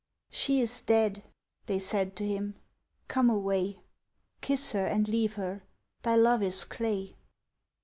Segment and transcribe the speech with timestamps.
[0.31, 1.21] "She is dead!"
[1.67, 2.55] they said to him;
[3.07, 3.83] "come away;
[4.41, 5.61] Kiss her and leave her,
[6.01, 7.13] thy love is clay!"